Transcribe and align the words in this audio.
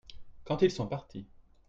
Quand 0.45 0.63
ils 0.63 0.71
sont 0.71 0.87
partis. 0.87 1.27